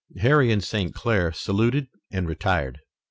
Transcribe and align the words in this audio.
Harry 0.21 0.51
and 0.51 0.63
St. 0.63 0.95
Clair 0.95 1.31
saluted 1.31 1.87
and 2.11 2.27
retired. 2.27 2.79